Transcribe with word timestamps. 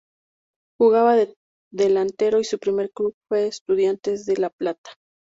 Jugaba 0.79 1.15
de 1.15 1.35
delantero 1.71 2.39
y 2.39 2.43
su 2.43 2.57
primer 2.57 2.89
club 2.89 3.13
fue 3.27 3.45
Estudiantes 3.45 4.25
de 4.25 4.37
La 4.37 4.49
Plata. 4.49 4.93